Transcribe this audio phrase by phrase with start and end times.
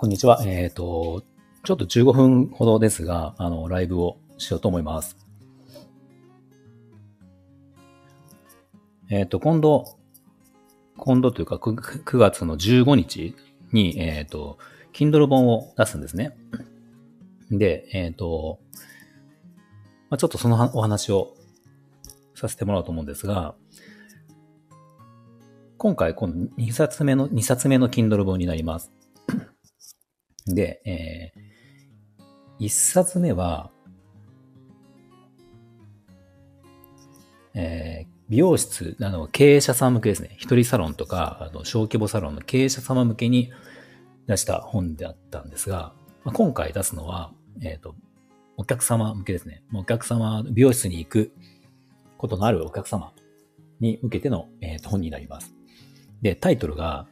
[0.00, 0.40] こんにちは。
[0.46, 1.24] えっ、と、
[1.64, 5.16] ちょっと15分ほどですが、あの、ライブをしようと思います。
[9.10, 9.98] えっ、と、今度、
[10.96, 13.34] 今度というか 9, 9月の15日
[13.72, 14.58] に、えっ、と、
[14.92, 16.36] Kindle 本を出すんですね。
[17.50, 18.60] で、えっ、と、
[20.10, 21.34] まあ、ちょっとそのお話を
[22.36, 23.56] させてもらおうと思うんですが、
[25.76, 28.92] 今回、この2冊目の、2冊目の Kindle 本になります。
[30.54, 33.70] で、えー、1冊目は、
[37.54, 40.36] えー、美容室、あの、経営者さん向けですね。
[40.38, 43.50] 一人サロンとか、あの、小規模サロンの経営者様向けに
[44.26, 45.92] 出した本であったんですが、
[46.24, 47.94] まあ、今回出すのは、えっ、ー、と、
[48.56, 49.62] お客様向けですね。
[49.74, 51.32] お客様、美容室に行く
[52.16, 53.12] ことのあるお客様
[53.80, 55.54] に向けての、えー、と本になります。
[56.22, 57.06] で、タイトルが、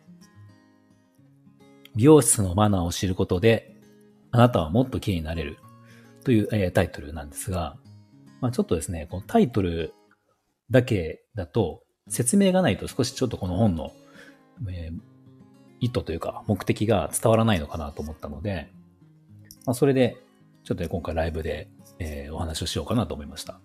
[1.97, 3.75] 美容室のマナーを知ることで、
[4.31, 5.59] あなたはもっと綺麗になれる
[6.25, 7.77] という、えー、タイトルなんですが、
[8.41, 9.95] まあ、ちょっとですね、このタイトル
[10.71, 13.93] だけだと説明がないと少しちょっとこの本の、
[14.69, 14.99] えー、
[15.81, 18.69] 意図というか目的が伝わらないのかなと思ったので、
[19.65, 20.17] まあ、それで
[20.67, 21.69] ちょっと、今回ライブで、
[22.01, 23.61] えー、お話をしようかなと思いました。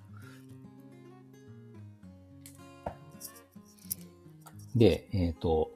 [4.76, 5.72] で、えっ、ー、と、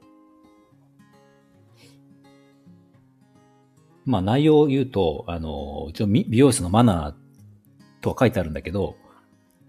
[4.05, 7.13] まあ内容を言うと、あの、一応美容室のマナー
[8.01, 8.95] とは書いてあるんだけど、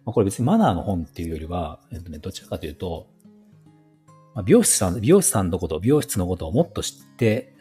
[0.05, 3.09] まあ、これ別にマナーの本っていうよりは、えっとね、どちらかというと、
[4.35, 7.55] まあ、美容室さん、美容師さんのこと、美容室のことをもっと知って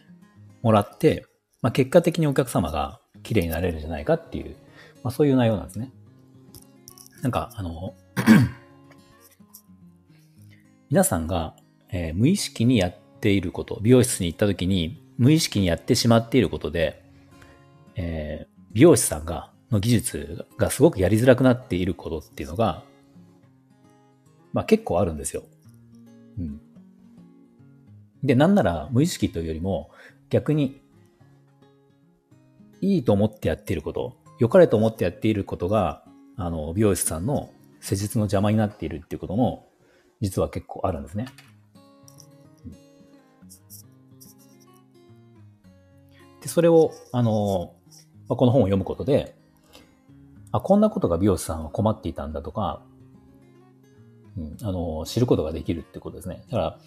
[0.61, 1.25] もらって、
[1.61, 4.55] まあ、結果的にお客様が綺麗になれるんじゃないかっていう、
[5.01, 5.91] まあ、そういう内容なんですね。
[7.21, 7.95] なんか、あの
[10.89, 11.55] 皆さんが、
[11.91, 17.03] えー、無意識にやっていること、美容室に行った時に無意識にやってしまっていることで、
[17.95, 22.83] えー、美容師さんが、の技術がすごくやりづらくなっていることっていうのが、
[24.53, 25.43] まあ結構あるんですよ。
[26.37, 26.61] うん。
[28.23, 29.89] で、なんなら無意識というよりも
[30.29, 30.81] 逆に
[32.81, 36.03] いいと思ってやっていること、良かれと思ってやっていることが、
[36.37, 39.69] あの、美容師さんの施術の邪魔になっているっていうことも
[40.21, 41.27] 実は結構あるんですね。
[46.45, 47.73] で、それを、あの、
[48.29, 49.35] まあ、この本を読むことで、
[50.51, 52.83] あ、こんなことが美容師さんは困っていたんだとか、
[54.37, 56.43] うん、あの、知ることができるってことですね。
[56.51, 56.79] だから、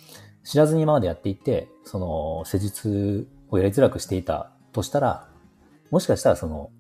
[0.44, 5.28] 知らずに今までやっていて、その、施術をやりづらくしていたとしたら、
[5.90, 6.70] もしかしたらその、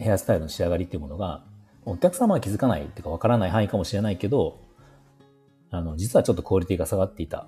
[0.00, 1.44] ヘアスタイルの仕上がりっていうものが、
[1.84, 4.58] お客様は気づかないっていうかわからない範囲かもしれないけど、
[5.70, 7.46] あの、実はちょっとクオリティが下がっていた、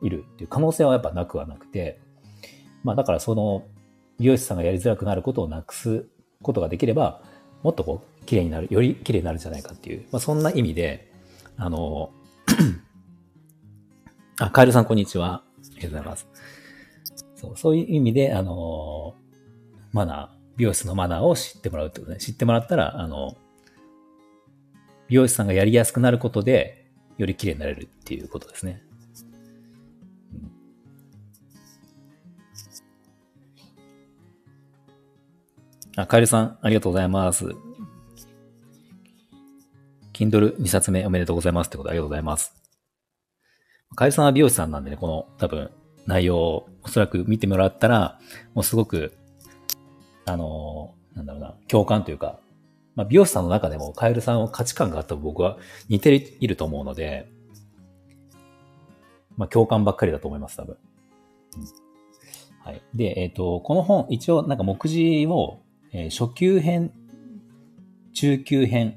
[0.00, 2.00] いるっていう可能性はやっぱなくはなくて、
[2.82, 3.64] まあだからその、
[4.18, 6.06] 美容師さんがやりづらくなることをなくす
[6.42, 7.22] ことができれば、
[7.62, 11.12] もっとこう、綺麗になる、より綺麗になるんじゃないかっていう、まあそんな意味で、
[11.56, 12.10] あの、
[14.38, 15.32] あ、カエルさんこんにちは。
[15.32, 16.28] ありがとうございます。
[17.34, 19.14] そう、そういう意味で、あの、
[19.92, 22.18] マナー、美容室のマナーを知ってもらうってことね。
[22.18, 23.36] 知ってもらったら、あの、
[25.08, 26.86] 美容師さんがやりやすくなることで、
[27.18, 28.82] より綺麗になれるっていうことですね。
[35.96, 37.46] あ、カエルさん、ありがとうございます。
[40.12, 42.54] Kindle2 冊目おめでとうございますってことありがとうございます。
[43.94, 45.70] カエルさんは美容師さんなんでね、この多分
[46.06, 48.18] 内容をおそらく見てもらったら、
[48.54, 49.14] もうすごく、
[50.26, 52.40] あのなんだろうな、共感というか、
[52.94, 55.58] まあ、美容師さんの中でもカエルさんの価値観があった僕は
[55.88, 57.30] 似ていると思うので、
[59.36, 60.76] まあ、共感ばっかりだと思います、多分。
[61.56, 61.64] うん、
[62.64, 62.82] はい。
[62.94, 65.60] で、えっ、ー、と、この本、一応なんか目次を、
[65.98, 66.92] えー、初級編、
[68.12, 68.96] 中級編、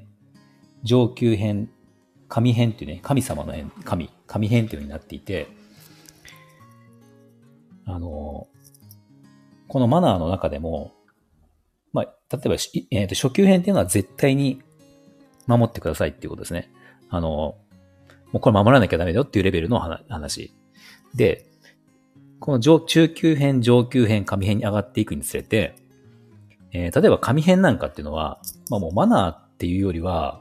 [0.82, 1.70] 上級編、
[2.28, 5.48] 神編っていうね、神様の編、神、神編っていうようになっていて、
[7.86, 8.48] あの、
[9.66, 10.92] このマナーの中でも、
[11.94, 12.54] まあ、例えば、
[12.90, 14.60] えー、と初級編っていうのは絶対に
[15.46, 16.70] 守ってくださいっていうことですね。
[17.08, 17.56] あの、も
[18.34, 20.52] うこれ守らなきゃダメだよっていうレベルの話。
[21.14, 21.46] で、
[22.40, 25.79] この上中級編、上級編、上編に上がっていくにつれて、
[26.72, 30.40] えー、例えば上編なんかっていうのは、まあもうマナーっていうよりは、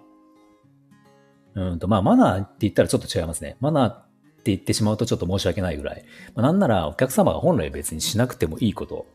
[1.55, 3.57] うんと、まあマナーって言ったらちょっと違いますね。
[3.59, 4.05] マナーっ
[4.43, 6.05] て言ってしまうとちょっと申し訳ないぐらい。
[6.35, 9.05] まあ、なんならお客様が本来別にしなくてもいいこと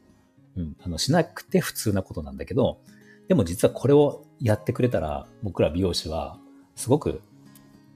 [0.56, 2.80] うん、あの、しなくて普通なことなんだけど、
[3.28, 6.38] でも実はこれをやってくれたら、僕ら美容師は、
[6.76, 7.22] すごく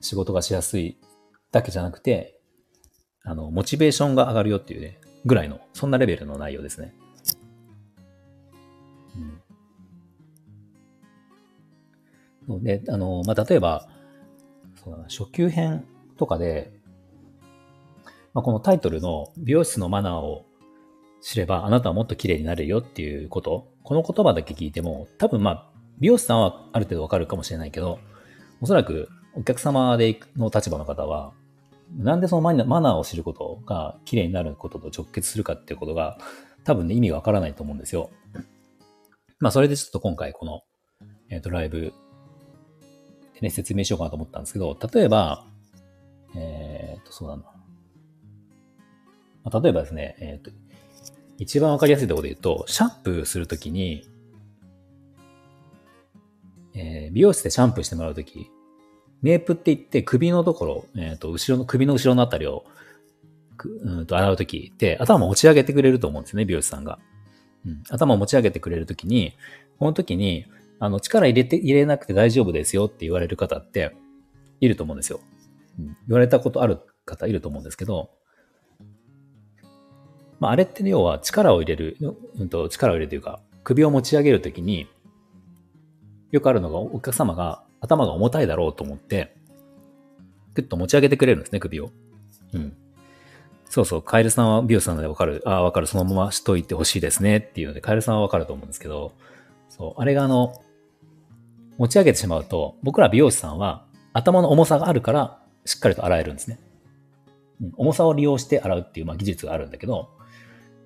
[0.00, 0.99] 仕事がしやすい
[1.53, 2.41] だけじゃなくて、
[3.25, 6.94] あの、モチベーションが上がるよっていうね、ぐらいの、そんなレベルの内容ですね。
[12.56, 12.62] う。
[12.62, 13.88] で、あの、まあ、例えば、
[14.82, 15.84] そうだな初級編
[16.16, 16.72] とかで、
[18.34, 20.44] まあ、このタイトルの美容室のマナーを
[21.20, 27.99] 知ればあなたはもっと綺麗になるよっていうこと、この言葉だけ聞いても、多分まあ、美容師さんはある程度わかるかもしれないけど、
[28.60, 31.32] おそらくお客様での立場の方は、
[31.96, 36.19] なんでそのマナーを知ることが綺麗になることと直結するかっていうことが
[36.64, 38.10] 多分ね意味がわからないと思うんですよ。
[39.40, 40.62] まあそれでちょっと今回この、
[41.31, 41.93] えっ、ー、とライブ
[43.40, 45.44] ね説明しようかなと思ったんですけど、例えば、
[46.37, 47.43] えっ、とそうだな。
[49.44, 50.50] まあ、例えばですね、えっ、と、
[51.38, 54.05] 一番わかりやすいところで言うと、シャンプーするときに、
[56.75, 58.50] えー、美容室でシャンプーしてもらうとき、
[59.23, 62.64] ネープって言って首のところ、えっ、と、後ろの、首の後ろのあたりを、
[63.82, 66.99] うんと洗うときって、頭を持ち上げてくれると思うんですね、美容師さんが。
[67.66, 69.34] うん、頭を持ち上げてくれるときに、
[69.78, 70.46] この時に、
[70.78, 73.94] あの、力入れて、入れなくて大丈夫ですよって言われる方って、
[74.60, 75.20] いると思うんですよ。
[75.78, 78.10] うん、言われたことある方いると思うんですけど、
[80.40, 81.96] まあ、あれって要は力を入れる、
[82.37, 84.87] うんと、力を入れるというか、首を持ち上げるときに、
[86.31, 89.37] よくあるのが、お客様が頭が重たいだろうと思って、
[90.55, 91.90] ぐっと持ち上げてくれるんですね、首を。
[93.79, 95.41] そうそう、カエルさんは美容師さんのでわかる。
[95.47, 95.87] ああ、わかる。
[95.87, 97.37] そのまましといてほしいですね。
[97.37, 99.13] っていうので、カエルさんはわかると思うんですけど、
[99.69, 100.61] そう、あれがあの、
[101.77, 103.85] 持ち上げてしまうと、僕ら美容師さんは
[104.15, 106.59] 頭の重さがあるから、しっかりと洗えるんですね。
[107.63, 110.09] うん、重さを利用して洗うっていう、まあ、技術があるんだけど、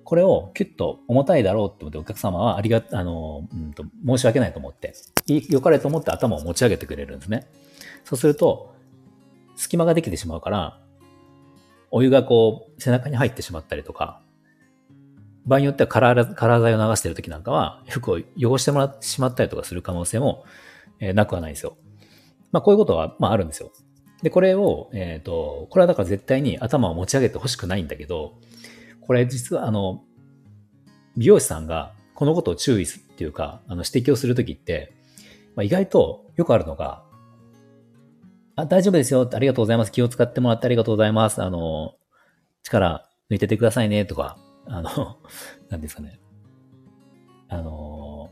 [0.03, 4.93] これをキュッと重たいだろうって思ってお客様はありが、あの、うんと、申し訳ないと思って、
[5.49, 7.47] 良かれと思って頭を持ち上げてくれるんですね。
[8.03, 8.75] そうすると、
[9.55, 10.79] 隙間ができてしまうから、
[11.95, 14.19] お湯がこう、背中に入ってしまったりとか、
[15.45, 20.43] 場合によってはカラーカラー剤を流してる時なんかは、服を汚してもらってしまったりとかする可能性も、
[20.99, 21.77] えー、なくはないんですよ。
[22.51, 23.71] まあ、こういうことは、まあ、あるんですよ。
[24.23, 28.39] で、これを、えっ、ー、と、これはだから絶対に頭を持ち上げてほしくないんだけど、
[29.01, 30.01] これ実はあの、
[31.15, 34.95] 美容師さんがこのことを注意するっていうか、あの指摘をするときって、
[35.55, 37.03] まあ、意外とよくあるのが、
[38.55, 39.29] あ、大丈夫ですよ。
[39.31, 39.91] ありがとうございます。
[39.91, 41.41] 気を使ってもらってありがとうございます。
[41.41, 41.95] あの、
[42.61, 45.17] 力抜いててくださいね、とか、あの、
[45.69, 46.19] 何ですかね。
[47.49, 48.29] あの、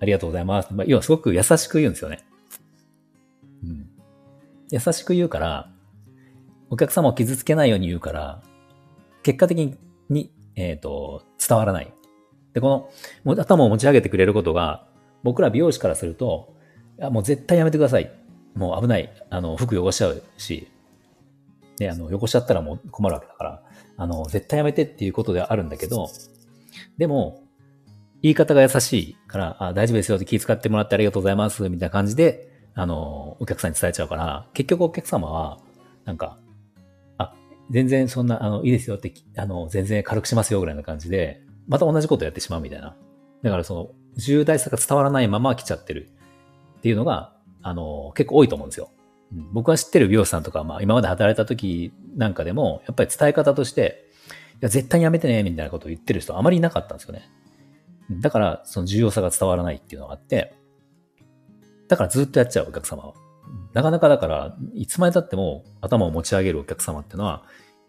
[0.00, 0.72] ありがとうございます。
[0.72, 2.24] まあ、要はすごく優しく言うんですよね。
[3.64, 3.90] うん。
[4.70, 5.70] 優しく言うから、
[6.70, 8.42] お客様を傷つけないように言うから、
[9.22, 9.76] 結果的
[10.08, 11.92] に、えっ、ー、と、伝わらない。
[12.52, 12.90] で、こ
[13.24, 14.86] の、頭を持ち上げてくれることが、
[15.22, 16.54] 僕ら美容師からすると、
[16.98, 18.25] いや、もう絶対やめてください。
[18.56, 19.12] もう危ない。
[19.30, 20.68] あの、服汚しちゃうし、
[21.78, 23.62] ね、あの、汚しちゃったらもう困るわけだから、
[23.96, 26.08] あの、絶対やめてっていうことではあるんだけど、
[26.98, 27.42] でも、
[28.22, 35.58] 言い方が優しいから、あ大丈夫ですよって気遣ってもらってありがとうございます、みたいな感じで、あの、お客さんに伝えちゃうから、結局お客様は、
[36.04, 36.38] なんか、
[37.18, 37.34] あ
[37.70, 42.96] 全然そんな、あの、いいですよって、あの、全然軽くしますよぐらいな感じで、また同じことやってしまうみたいな。
[43.42, 46.08] だからその、重大さが伝わらないまま来ちゃってる
[46.78, 47.35] っていうのが、
[47.66, 48.90] あの、結構多いと思うんですよ。
[49.52, 54.04] 僕は知ってる美容師さんとか、まあ今まで働いた時なんかでも、やっぱり伝え方として、
[54.54, 57.28] いや、絶対にやめてね、みたいなことを言ってる人あまりいなかったんですよね。
[58.20, 60.54] だから、その重要さが伝わらないっていうのがあって、
[61.88, 63.14] だからずっとやっちゃうお客様は。
[63.74, 67.42] なかなかだから、いつまで経っても頭を持ち上げるお客様っていうのは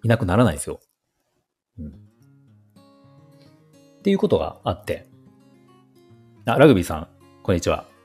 [0.03, 0.79] いなくならないですよ。
[1.77, 1.87] うん。
[1.89, 1.91] っ
[4.01, 5.05] ていうことがあって。
[6.45, 7.07] あ、ラグビーさん、
[7.43, 7.96] こんにちは。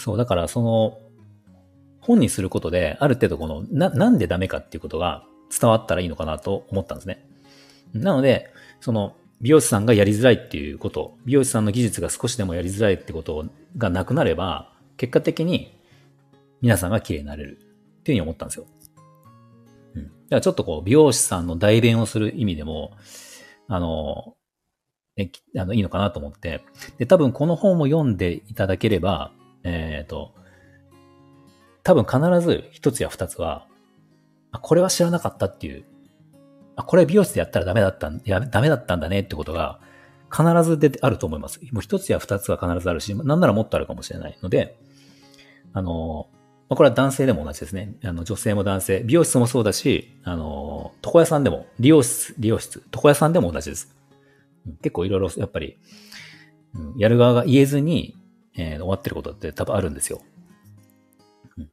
[0.00, 0.98] そう、だからその、
[2.00, 7.22] 本にすることで、ある程度この、な、なんでダメかっていうことが伝わったらいいのかなと思ったんですね。
[7.92, 13.44] なので、その、美容師さんがやりづらいっていうこと、美容師さんの技術が少しでもやりづらいってこと
[13.76, 15.76] がなくなれば、結果的に
[16.62, 17.66] 皆さんが綺麗になれるっていう
[18.04, 18.66] ふうに思ったんですよ。
[19.96, 20.04] うん。
[20.04, 22.92] だからちょっとこう、美容師さんの代弁をする意味でも、
[23.68, 24.34] あの、
[25.16, 26.62] え、あの、いいのかなと思って。
[26.96, 29.32] で、多分この本を読んでいただければ、
[29.64, 30.34] えっ、ー、と、
[31.82, 33.66] 多分必ず一つや二つは、
[34.62, 35.84] これは知らなかったっていう
[36.80, 39.80] あ、これ美容室でやったらダメだったん、や、ダメだったんだねってことが、
[40.32, 41.60] 必ず出てあると思います。
[41.72, 44.78] もう一つや二つは必ずあるし、なんならもっとあるかもしれないので、
[45.72, 46.28] あの、
[46.68, 47.94] これは男性でも同じですね。
[48.04, 53.92] あの、女性も男性、美容室もそうだし、あの、床屋さんでも、理容室、理容室、床屋さんでも同じです。
[54.82, 55.78] 結構いろいろ、やっぱり、
[56.96, 58.16] やる側が言えずに、
[58.56, 60.20] えー、終わってることって多分あるんですよ。
[61.56, 61.70] うん、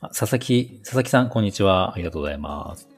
[0.00, 1.94] 佐々木、佐々木さん、こんにちは。
[1.94, 2.88] ありがとうございます。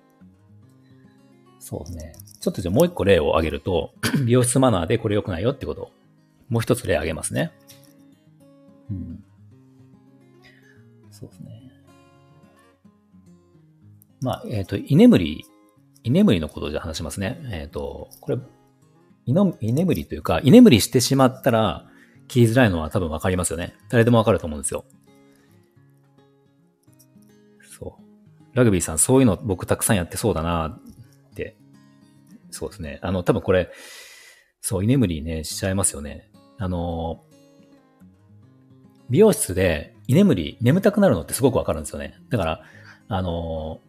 [1.59, 2.13] そうですね。
[2.41, 3.93] ちょっとじゃあもう一個例を挙げると、
[4.25, 5.91] 美容室マナーでこれ良くないよってことを、
[6.49, 7.53] もう一つ例挙げますね。
[8.91, 9.25] うん。
[11.11, 11.73] そうですね。
[14.21, 15.45] まあ、えっ、ー、と、居眠り、
[16.05, 17.41] 居眠りのことをじゃ話しますね。
[17.51, 18.39] えっ、ー、と、これ、
[19.27, 19.33] 居
[19.73, 21.87] 眠りというか、居眠りしてしまったら、
[22.29, 23.75] 切りづらいのは多分わかりますよね。
[23.89, 24.85] 誰でもわかると思うんですよ。
[27.79, 28.57] そう。
[28.57, 30.81] ラグビーさん、そういうの僕たくさんやってそうだなっ
[31.35, 31.57] て。
[32.51, 32.99] そうですね。
[33.03, 33.71] あの、多分これ、
[34.61, 36.31] そう、居眠りね、しちゃいますよね。
[36.59, 37.23] あの、
[39.11, 42.15] 美容室で居眠り、眠たくなるのってすごくわかるんですよね。
[42.31, 42.63] だから、
[43.09, 43.81] あの、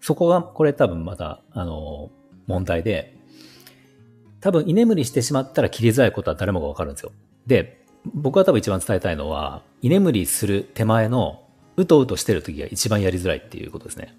[0.00, 2.10] そこが、これ多分また、あの、
[2.46, 3.16] 問題で、
[4.40, 7.12] 多分居眠りしてしまったら切りづらいことは誰もがわかるんですよ。
[7.48, 11.42] で、僕は多分一番伝えたいのは、居眠りする手前の、
[11.76, 14.16] うとうとしてる時が一番やりづらいっていうことですね。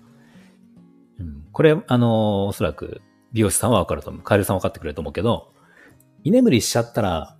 [1.19, 4.21] うん、これ、あの、おそらく美容師さんはわかると思う。
[4.23, 5.53] カエルさんわかってくれると思うけど、
[6.23, 7.37] 居眠りしちゃったら、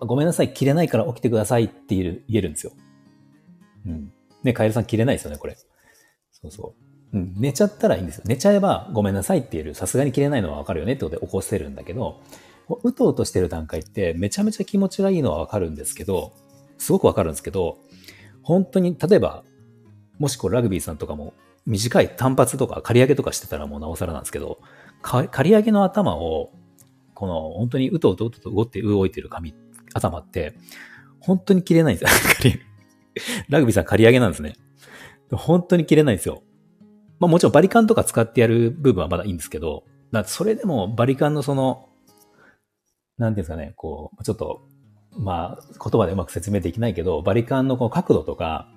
[0.00, 2.72] ごめんなさい、切れないから起きてくださいって言える言えるんですよ。
[3.86, 4.12] うん。
[4.42, 5.56] ね、カエルさん切れないですよね、これ。
[6.32, 6.74] そうそ
[7.12, 7.16] う。
[7.16, 8.24] うん、寝ちゃったらいいんですよ。
[8.26, 9.74] 寝ちゃえばごめんなさいって言える。
[9.74, 12.20] さすがに切れないのはわかるよねってことで起こせるんだけど、
[12.82, 16.32] うとうとしてる段階ってめちゃめちゃ気持ちがいいのはわかるんですけど、
[16.78, 17.78] すごくわかるんですけど、
[18.42, 19.44] 本当に、例えば、
[20.18, 21.34] もしこうラグビーさんとかも
[21.66, 24.58] 短い単発とか刈り上げとかしてたらもうなおさらなんですけど、
[25.02, 26.52] 刈り上げの頭を、
[27.14, 29.54] この本当にうとうとうと動って動いてる髪、
[29.94, 30.54] 頭って、
[31.20, 32.60] 本当に切れないんですよ。
[33.48, 34.54] ラグビーさん刈り上げなんですね。
[35.32, 36.42] 本当に切れないんですよ。
[37.18, 39.84] まあもちろんバリカンとか使ってやる部分はまだいいんですけど、
[40.24, 41.89] それでもバリカンのその
[43.20, 44.62] なんていうんですかね、こう、ちょっと、
[45.16, 48.68] まあ、言葉でうまく説明できないけど、バリカンのこの角度とか、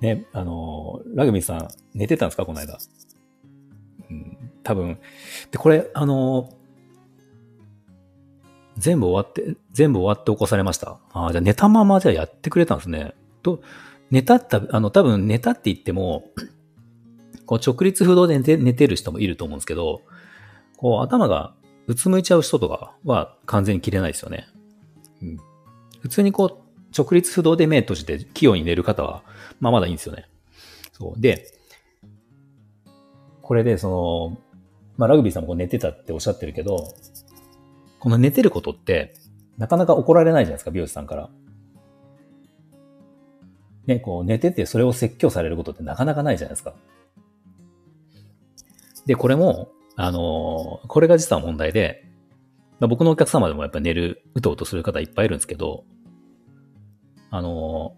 [0.00, 2.46] ね、あの、ラグビーさん寝てたんですか？
[2.46, 2.78] この間。
[4.08, 5.00] うん、多分。
[5.50, 6.50] で、これ、あの、
[8.76, 11.00] 全部終わって、全部終わって起こされました。
[11.12, 13.14] ああ、じゃあ寝たままじゃやってくれたんですね。
[13.42, 13.60] と、
[14.12, 16.30] 寝たった、あの、多分寝たって言っても、
[17.44, 20.02] こう直立不動で寝て寝てる人もいると思うんですけど、
[20.76, 21.54] こう頭が
[21.88, 24.46] うつむいちゃう人とかは完全に切れないですよね。
[25.22, 25.38] うん、
[26.00, 29.22] 普通にこう、直立不動で目閉じて器用に寝る方は、
[29.58, 30.28] まあまだいいんですよね。
[30.92, 31.20] そう。
[31.20, 31.46] で、
[33.40, 34.38] これでその、
[34.98, 36.92] まあラグビーさんもこう寝てたっておっしゃってるけど、
[37.98, 39.14] この寝てることって、
[39.56, 41.30] なかなか怒られないじゃないですか、美容師さんから。
[43.86, 46.74] ね、こう寝ててそれを説教されることってなかなかないじゃないですか。
[49.06, 52.04] で、これも、あの、これが実は問題で、
[52.78, 55.84] まあ、僕のお客様でもやっぱ寝る、うとうとする方いっぱいいるんですけど、
[57.32, 57.96] あの、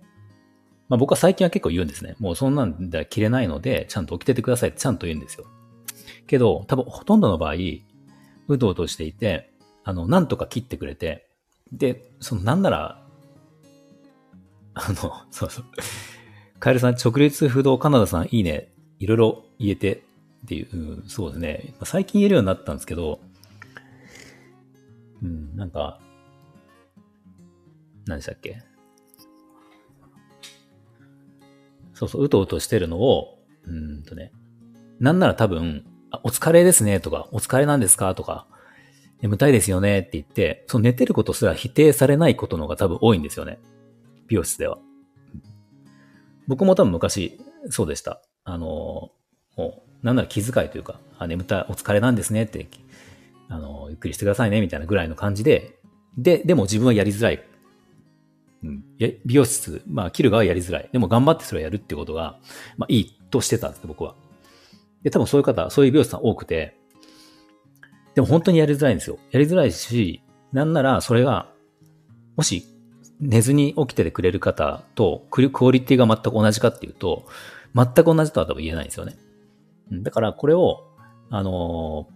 [0.89, 2.17] まあ、僕は最近は結構言うんですね。
[2.19, 5.45] もうそんなんでは切れないので、ちゃんと起きててくださいってちゃんと言うんですよ。
[6.27, 7.55] けど、多分ほとんどの場合、
[8.49, 9.53] うとうとしていて、
[9.85, 11.29] あの、なんとか切ってくれて、
[11.71, 13.05] で、そのなんなら、
[14.73, 14.95] あの、
[15.31, 15.65] そうそう。
[16.61, 18.73] カエルさん、直立不動カナダさんいいね。
[18.99, 20.03] いろいろ言えて
[20.45, 21.75] っていう、そうですね。
[21.85, 23.21] 最近言えるようになったんですけど、
[25.23, 26.01] うん、なんか、
[28.07, 28.63] 何でしたっけ？
[31.93, 34.33] そうそう、うとうとしてるのを、うんとね、
[34.99, 38.47] なんなら多分、あお疲れですねとか、お疲れなんですかとか、
[39.21, 43.59] 眠たいですよねって言って、その寝てることすら否定されないことの方が多分多いんですよね。
[44.27, 44.79] 美容室では。
[46.49, 48.23] 僕も多分昔、そうでした。
[48.45, 49.13] あの、も
[49.59, 52.69] う、なんなら気遣いというか、あ、眠た、お疲れなんですねって、
[53.49, 55.79] あの、ゆっくりしてくださいね、みたいなぐらいの感じで、
[56.17, 57.45] で、でも自分はやりづらい。
[58.63, 58.85] うん。
[58.99, 60.89] 美容室、まあ、切る側はやりづらい。
[60.93, 62.39] でも頑張ってそれをやるってことが、
[62.77, 64.15] まあ、いいとしてたんです、僕は。
[65.03, 66.77] で、多分そういう方、そういう美容師さん多くて、
[68.15, 69.19] でも本当にやりづらいんですよ。
[69.31, 71.49] やりづらいし、なんならそれが、
[72.37, 72.65] もし
[73.21, 77.27] 寝ずに起きててくれる方とクオリティが全く同じかっていうと、
[77.75, 79.15] 全く同じとは多分言えないんですよね。
[79.91, 80.87] だからこれを、
[81.31, 82.09] あの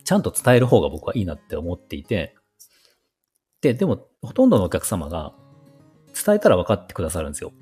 [0.00, 2.34] ー、ちゃんと伝える方が僕はいいなって思っていて、
[3.60, 5.32] で、でも、ほとんどのお客様が
[6.24, 7.52] 伝えたら分かってくださるんですよ。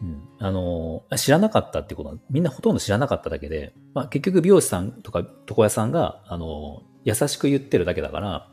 [0.00, 0.28] うん。
[0.38, 8.48] あのー、知らなかったってことは、みんなほとんど知らなかっただけで、まあ結局美容師さんとか床屋さんが、あのー、優しく言ってるだけだから、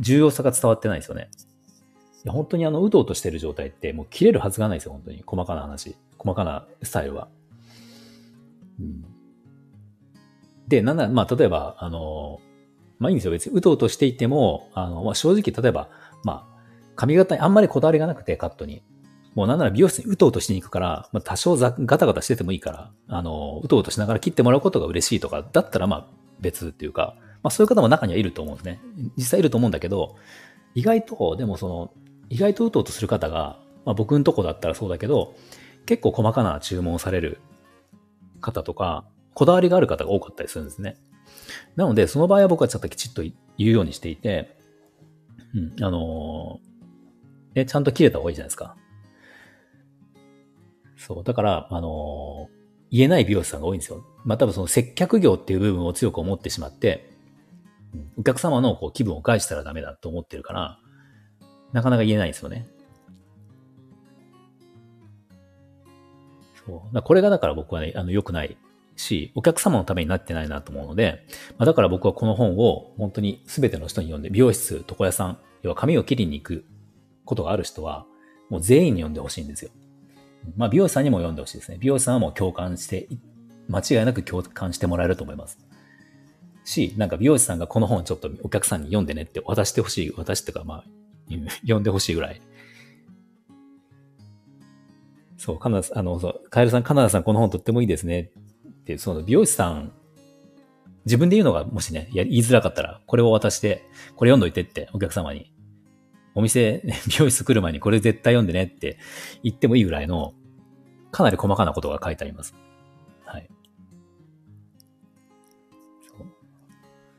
[0.00, 1.30] 重要さが伝わってないですよね。
[2.24, 5.22] いや本当にあの、うとうとしてる状態ってもう切れるはずがないですよ、本当に。
[5.24, 5.94] 細かな話。
[6.18, 7.28] 細かなスタイルは。
[10.68, 12.40] で、なんだ、まあ、例えば、あの、
[12.98, 13.32] まあいいんですよ。
[13.32, 15.90] 別にうとうとしていても、あの、まあ正直、例えば、
[16.22, 16.54] まあ、
[16.96, 18.82] 髪型にあんまりこだわりがなくて、カットに。
[19.34, 26.06] もうなんなら美容室にうとうとしに行くから、まあ、多少ざガタガタしててもいいから、あの、うとうとしながら切ってもらうことが嬉しいとか、だったらまあ
[26.40, 28.80] 別っていうか、まあそういう方も中にはいると思うんですね。
[29.16, 30.16] 実際いると思うんだけど、
[30.76, 31.92] 意外と、でもその、
[32.30, 35.34] 意外とうとうとする方が、まあ僕のとこだったらそうだけど、
[35.84, 37.40] 結構細かな注文をされる
[38.44, 40.96] 方とか、こだわりがある方が多かったりするんですね。
[41.76, 43.34] なので、その場合は僕はちょっときちっと言
[43.68, 44.56] うようにしていて、
[45.54, 48.76] うん、あのーね、ちゃんと切れた方がいいじゃないですか。
[50.96, 51.24] そう。
[51.24, 54.04] だから、あのー言えない美容師さんが多いんですよ。
[54.24, 57.10] まあ多分その接客業っていう部分を強く思ってしまって、
[58.16, 60.78] お客様のこう気分を害したらダメだと思ってるから、
[61.72, 62.68] なかなか言えないんですよね。
[66.66, 67.02] そう。
[67.02, 68.56] これがだから僕はね、あの、良くない
[68.96, 71.24] し、お客様のためになってないなと思うので、
[71.58, 76.64] まあ、だから僕はこの本を本当に全ての人に読んで、美容室、床屋さん、要は髪を切りに行く
[77.24, 78.06] ことがある人は、
[78.50, 79.70] もう全員に読んでほしいんですよ。
[80.56, 81.78] まあ、美容師さんにも読んでほしいですね。
[81.80, 83.08] 美容師さんはもう共感して、
[83.68, 85.58] 間違いなく共感してもらえると思います。
[86.64, 90.84] し、なんか美容師さんがこの本ちょっとお客さんに読んでねって渡してほしい、渡してか、まあ、
[91.62, 92.40] 読んでほしいぐらい。
[95.44, 98.30] そう、カナダさん、あの、そう、カエルさん、カナダさんこの本とってもいいですね
[98.66, 99.92] って、その美容師さん、
[101.04, 103.84] 自分で言うのがもしね、言いづらかったら、これを渡して、
[104.16, 105.52] これ読んどいてってお客様に。
[106.34, 108.96] お店、 美容室来る前にこれ絶対読んでねって
[109.42, 110.32] 言ってもいいぐらいの、
[111.10, 112.54] かなり細かなことが書いてあります。
[113.26, 113.46] はい。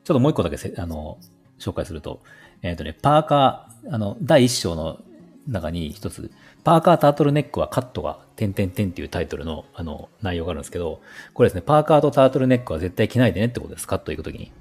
[0.03, 1.20] ちょっともう一個だけせ、あの、
[1.60, 2.22] 紹介すると、
[2.63, 5.00] えっ、とね、パーカー、あの、第一章の
[5.47, 6.31] 中に一つ、
[6.63, 11.01] パーカータートルネックはカットが、点々点っていうタイトルの、あの、内容があるんですけど、
[11.33, 13.87] これですね、パーカーとタートルネックは絶対着ないでねってことです。
[13.87, 14.51] カット行くときに。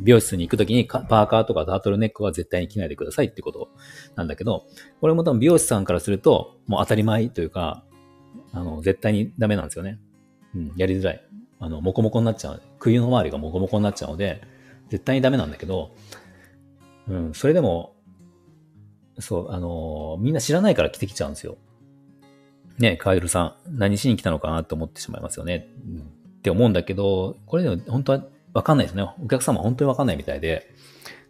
[0.00, 3.70] 美容室に行くときにパーカーとかタートルネックは絶対に着ないでくださいってこと
[4.14, 4.66] なんだけど、
[5.00, 7.84] これも多分美容師さんからすると、もう当たり前というか、
[8.52, 9.98] あの、絶対にダメなんですよね。
[10.54, 11.24] うん、やりづらい。
[11.58, 12.62] あの、モコモコになっちゃう。
[12.78, 14.42] 冬の周りがモコモコになっちゃうので、
[14.90, 15.92] 絶対にダメなんだけど、
[17.08, 17.93] うん、それでも、
[19.18, 21.56] そう、あのーみんな知らないから着てきちゃうんですよ。
[22.78, 25.68] ねカエルさん、何しに来たのかなと思ってしまいますよね。
[25.86, 26.02] うん、っ
[26.42, 29.02] て思うんだけど、これでも本当はわかんないですね。
[29.22, 30.72] お客様本当にわかんないみたいで。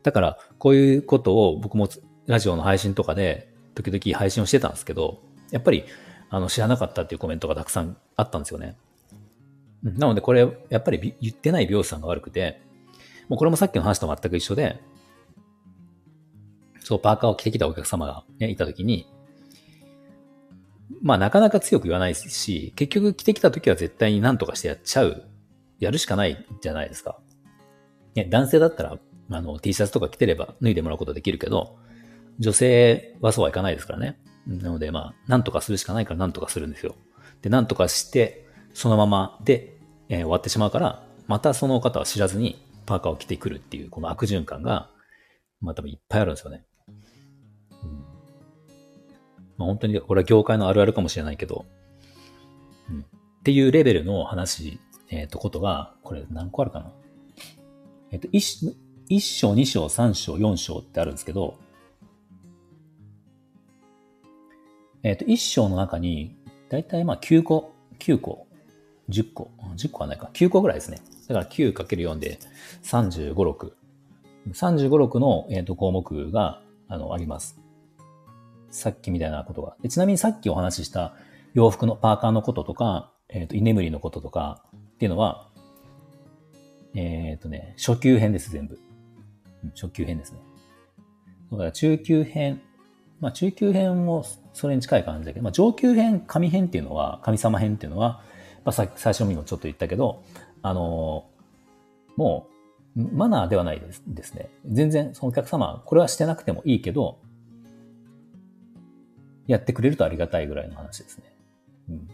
[0.02, 1.88] だから、こういうことを僕も
[2.26, 5.84] ラジオの配信とかで、時々配信をしてたんですけど、やっぱり、
[6.30, 8.76] あの、知らなかったっていうコメントがたくさんあったんですよね。
[9.82, 12.60] なので、これ、やっぱり言ってない美容師さんが悪くて、
[13.28, 14.80] もうこれもさっきの話と全く一緒で、
[16.84, 19.06] そう、パーカーを着てきたお客様が、ね、いたときに、
[21.02, 25.24] まあなかなか強く言わないし、結局着てきたときは絶対に何とかしてやっちゃう、
[25.80, 27.18] やるしかないじゃないですか。
[28.14, 28.98] ね、男性だったら、
[29.30, 31.78] あの、T シャツとか着てれば脱いでもらうことできるけど、
[32.38, 34.20] 女性はそうはいかないですからね。
[34.46, 36.94] なのでまあ、なんとかするしかないからなんとかするんですよ。
[37.40, 39.78] で、なんとかして、そのままで、
[40.10, 44.90] えー終わってしまうから、またその方は知らずにパーカーを着てくるっていう、この悪循環が、
[45.60, 46.64] まあ多分いっぱいあるんですよね。
[49.56, 51.64] まあ、本当に、これは業界のあるあるかもしれないけど、
[52.90, 53.04] うん、っ
[53.42, 56.92] ていうレベルの話、えっ、と、ことが、これ何個あるかな？
[58.10, 58.74] えっ、と、1,
[59.08, 61.58] 一章、2章、3章、4章ってあるんですけど、
[65.02, 66.36] えっ、と、1章の中に、
[66.68, 68.46] だいたいまあ9個、9個、
[69.08, 70.98] 10個、10個はないか、9個ぐらいですね。
[71.28, 72.38] だから 9×4 で
[72.82, 73.72] 35、6。
[74.52, 77.58] 35、6の、えー、と項目があのあります。
[78.74, 79.76] さっきみたいなことが。
[79.82, 81.14] でちなみにさっきお話しした
[81.54, 85.48] 洋服のパーカーのこととか、えっ、と、居眠りのこととかっていうのは、
[86.94, 88.78] えっ、とね、初級編です、全部。
[89.74, 90.40] 初級編ですね。
[91.52, 92.60] だから中級編、
[93.20, 98.22] まあ中級編もそれに近い感じだけど、まあ上級編、神編っていうのは、神様編っていうのは、
[98.64, 100.24] まあさ最初にもちょっと言ったけど、
[100.62, 101.26] あの
[102.16, 102.48] も
[102.96, 104.50] う、マナーではないですですね。
[104.66, 107.18] 全然そのお客様、これはしてなくてもいいけど、
[109.46, 111.24] やってくれるとありがたいぐらいの話ですね。
[111.90, 112.08] うん。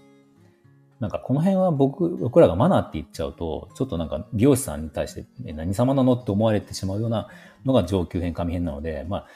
[1.00, 7.28] なんかこの辺は僕、僕らがマナーって言っちゃうと、ちょっとなんか美容師さんに対して、え何様なのって思われてしまうような
[7.64, 9.26] のが上級編、上編なので、まあ、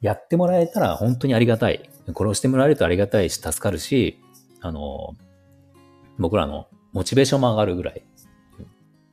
[0.00, 1.88] やってもらえたら本当にありがたい。
[2.12, 4.20] これをしてもらえるとありがたいし、助かるし、
[4.60, 5.14] あの、
[6.18, 8.04] 僕らのモチベーションも上がるぐらい。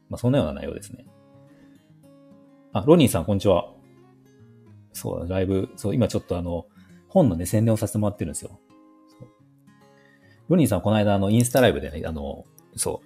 [0.09, 1.05] まあ、そんなような内容ですね。
[2.73, 3.71] あ、ロニーさん、こんにちは。
[4.91, 6.65] そう、ライブ、そう、今ちょっとあの、
[7.15, 8.59] 本のね、宣伝をさせてもらってるんですよ。
[9.19, 9.29] そう
[10.49, 12.43] ロニーさん、この間、あの、インスタライブでね、あの、
[12.75, 13.01] そ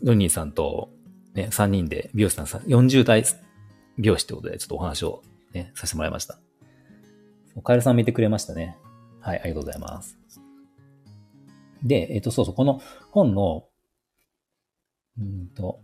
[0.00, 0.90] う、ロニーさんと、
[1.34, 3.24] ね、3人で美容師さん、40代
[3.98, 6.38] 美容師ってことで、ちょっとお話をね、させてもらいました。
[7.64, 8.76] カエルさん見てくれましたね。
[9.20, 10.16] はい、ありがとうございます。
[11.82, 13.64] で、えっ、と、そうそう、この本の、
[15.18, 15.80] うんと、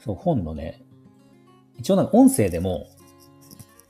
[0.00, 0.82] そう、本のね、
[1.78, 2.86] 一応なんか音声でも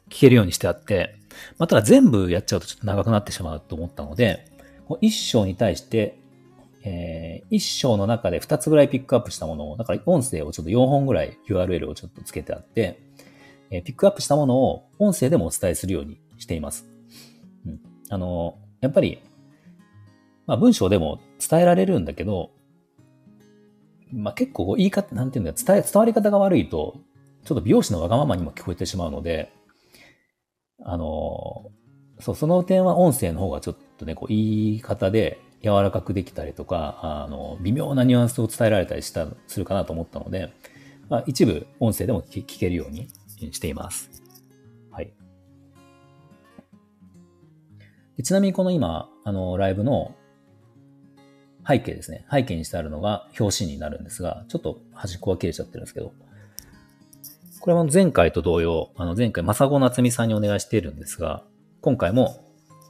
[0.09, 1.17] 聞けるようにしてあって、
[1.59, 4.47] まあ、ただ全部やっちゃうとちょっと長くなってしまうと思ったので、
[5.01, 6.19] 一章に対して、
[6.85, 13.01] えー、一章の中で二つぐらいピックアップしたものを、だから音声をちょっと4本ぐらい URL をちょっとつけてあって、
[13.71, 16.87] えー、ピックアップしたものを音声でもお伝えするようにしています。
[17.67, 19.21] うん、あの、やっぱり、
[20.47, 22.53] まあ文章でも伝えられるんだけど、
[24.13, 27.01] まあ結構言い方、なんていうんだ伝え、伝わり方が悪いと、
[27.45, 29.53] ちょっと美容師のわがままにも聞こえてしまうので、
[30.89, 31.73] あの、
[32.21, 40.53] そう、その点は音声の方がちょっとね、こう言い方で柔らかくできたりとか、あの、微妙なニュアンスを伝えられたりした、するかなと思ったので、
[41.09, 43.09] まあ、一部音声でも聞けるように
[43.53, 44.11] しています。
[44.93, 45.13] はい。
[48.23, 50.15] ちなみにこの今、あの、ライブの
[51.67, 52.27] 背景ですね。
[52.31, 56.13] 背景にしてあるのが表紙になるんですが、ちょっと端っこが切れちゃってるんですけど、
[57.67, 61.43] これも前回と同様、あの前回、正子夏美さんにお願いしているんですが、
[61.81, 62.45] 今回も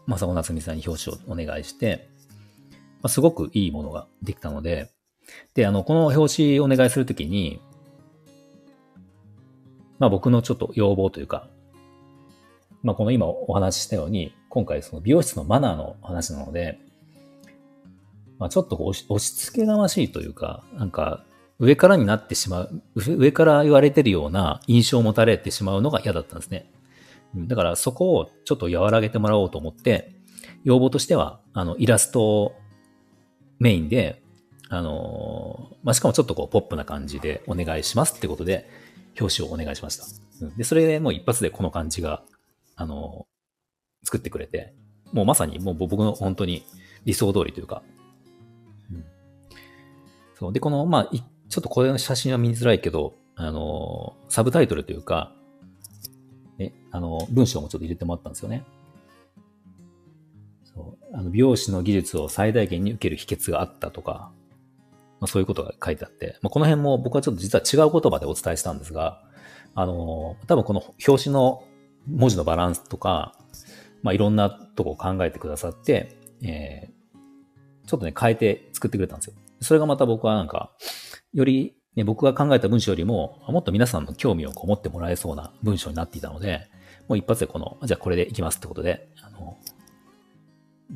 [0.06, 2.10] 正子夏美さんに表紙をお願いして、
[2.72, 4.90] まあ、すごくいいものができたので、
[5.54, 7.58] で、あの、この表紙お願いするときに、
[9.98, 11.48] まあ僕のちょっと要望というか、
[12.82, 16.78] まあこの今お話ししたように、今回その美容室のマナーの話なので、
[18.38, 21.24] まあちょっと押し押し付けがましいというか、なんか
[21.58, 26.70] 上からになってしまう、上から言われてるような印象を持たれてしまうのが嫌だったんですね。
[27.34, 30.12] だからそこをちょっと和らげてもらおうと思って、
[30.64, 32.54] 要望としては、あの、イラスト
[33.58, 34.22] メインで、
[34.68, 38.68] あの、まあ、しかもちょっとこう、ポップな感じでお願いしますってことで、
[39.18, 40.04] 表紙をお願いしました。
[40.56, 42.22] で、それでもう一発でこの感じが、
[42.74, 43.26] あの、
[44.02, 44.74] 作ってくれて、
[45.12, 46.64] もうまさにもう僕の本当に
[47.04, 47.82] 理想通りというか、
[48.92, 49.04] うん、
[50.34, 50.52] そう。
[50.52, 51.16] で、この、まあ、
[51.48, 55.32] ちょっとこれの写真は見づらいけど、あの、サブタイトルというか、
[56.58, 58.64] ね、あの、文章もちょっと入れてもらったんですよね。
[60.64, 61.16] そう。
[61.16, 64.32] あの、美容師の技術を最大限に受ける秘訣があったとか、
[65.20, 69.22] まあ、そういうことが書いてあって、まあ、この辺も僕はちょっと実は違う言葉でお伝えしたんですが、
[69.74, 71.64] あの、多分この表紙の
[72.06, 73.34] 文字のバランスとか、
[74.02, 79.34] まあ、いろんなとこを考えてくださって、えー、ちょっとね、変えて作ってくれたんですよ。
[79.60, 80.70] それがまた僕はなんか、
[81.32, 86.68] より、ね、僕が考えた文章よりも、もっと皆さんの興味をこう持ってもらえそうな文章になっていたので、
[87.08, 89.56] もう一発でこの、じゃあこれでいきますってことで、あの、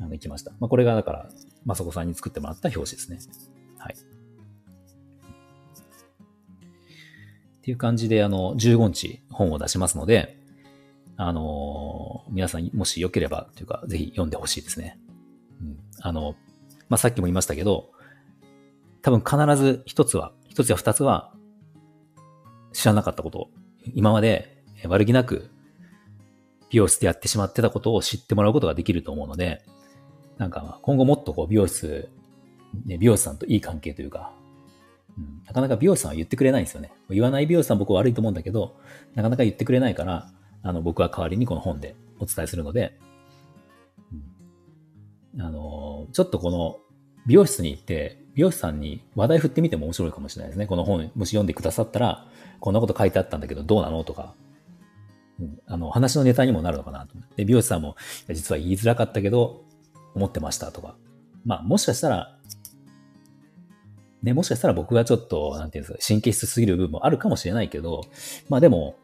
[0.01, 0.51] あの、いきました。
[0.59, 1.29] まあ、これがだから、
[1.65, 3.19] まさこさんに作ってもらった表紙ですね。
[3.77, 3.93] はい。
[3.93, 3.97] っ
[7.61, 10.41] ていう感じで、あの、15日本を出しますので、
[11.23, 14.97] あの皆さんもしよければというか、ぜひ読んでほしいですね。
[15.61, 16.35] うん、あの、
[16.89, 17.91] まあ、さっきも言いましたけど、
[19.01, 21.33] 多分必ず一つは、一つや二つは
[22.73, 23.49] 知らなかったこと。
[23.93, 25.49] 今まで悪気なく
[26.69, 29.63] 美容室でやってしまってたことを知ってもらうことができると思うので、
[30.37, 32.09] なんか今後もっとこう美容室、
[32.85, 34.33] ね、美容師さんといい関係というか、
[35.17, 36.91] うん、なかなか美容師さんは言ってくれないんですよね。
[37.09, 38.77] 言わない美容師さん僕は悪いと思うんだけど、
[39.15, 40.31] なかなか言ってくれないから、
[40.63, 42.97] あの僕は代わりにこの本でお伝えするので、
[45.33, 46.77] うん、あの、ちょっとこの
[47.25, 50.67] 美容室に行って、美容師さんに話題振ってみても面白いかもしれないですね。
[50.67, 52.27] この本、もし読んでくださったら、
[52.59, 54.35] こんなこと書いてあったんだけど、どうなのとか、
[55.39, 57.15] うん、あの、話のネタにもなるのかなと。
[57.35, 57.95] で、美容師さんも、
[58.29, 59.63] 実は言いづらかったけど、
[60.15, 60.95] 思ってましたとか。
[61.45, 62.37] まあ、もしかしたら、
[64.23, 68.01] ね、もしかしたら僕がちょっと、なんていうんですか、神経質すぎる部分もあるかもしれないけど、
[68.49, 68.95] まあでも、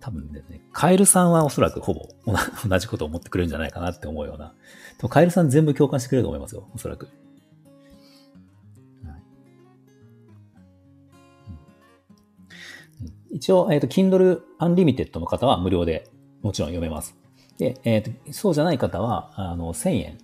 [0.00, 2.08] 多分ね、カエルさんはおそらくほぼ
[2.68, 4.52] 同じことを思ってくれるんじゃないかなって思うような。
[5.08, 7.08] カエルさん全部共感してくれると思いますよ、おそらく。
[13.32, 16.08] 一応、えっ、ー、と、Kindle Unlimited の方は無料で
[16.42, 17.16] もちろん読めます。
[17.58, 20.18] で、えっ、ー、と、そうじゃない方は、あの、1000円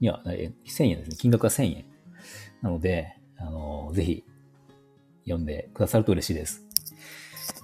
[0.00, 1.16] には、えー、1000円ですね。
[1.18, 1.84] 金額は1000円。
[2.60, 4.24] なので、あの、ぜひ、
[5.24, 6.64] 読んでくださると嬉しいです。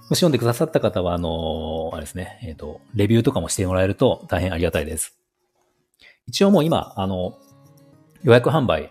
[0.09, 5.19] もし読んでくださった方は、あの、あれですね、えっ、と、レビューとかもしてもらえると大変ありがたいです。
[6.27, 7.39] 一応もう今、あの、
[8.23, 8.91] 予約販売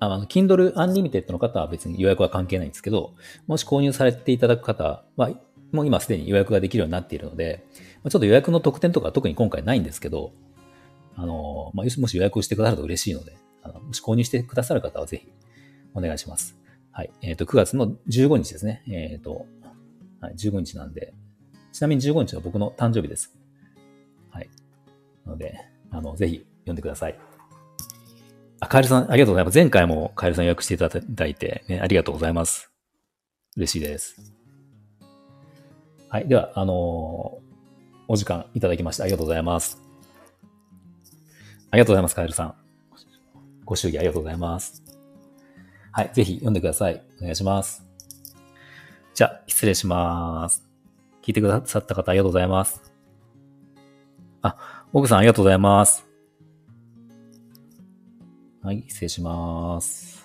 [0.00, 3.14] あの、Kindle Unlimited の方は別に予約は関係ないんですけど、
[3.46, 5.30] もし購入されていただく方は、
[5.72, 7.66] もう今すでに予約ができるようになっているので、
[8.08, 10.32] ちょっと予約の特典とか特に今回ないんですけど、
[11.16, 15.32] あの、まあ、もし予約をしてくださると嬉しいので、あのもし購入してくださる方はぜひ
[15.94, 16.56] お願いします。
[16.92, 17.10] はい。
[17.22, 18.84] えっ、ー、と、9月の15日ですね。
[18.88, 19.46] えっ、ー、と、
[20.20, 21.14] はい、15日なんで、
[21.72, 23.36] ちなみに15日は僕の誕生日です。
[24.30, 24.48] はい。
[25.24, 25.58] なので、
[25.90, 27.18] あの、ぜひ読んでください。
[28.60, 29.54] あ、カエルさん、ありがとうございます。
[29.54, 32.70] 前回もカエルさん予約していただいて、ね、ありがとうございます。
[33.56, 34.16] 嬉しいです。
[36.08, 36.28] はい。
[36.28, 37.44] では、あのー、
[38.08, 39.80] お時間いただきましてありがとうございます。
[41.70, 42.54] ありがとうございます、カエルさん。
[43.64, 44.82] ご祝儀ありがとうございます。
[45.90, 46.10] はい。
[46.12, 47.02] ぜひ読んでください。
[47.18, 47.84] お願いします。
[49.14, 50.64] じゃあ、失礼します。
[51.22, 52.82] 聞いてくださった方ありがとうございます。
[54.42, 56.13] あ、奥さんありがとうございます。
[58.64, 60.23] はい、失礼します。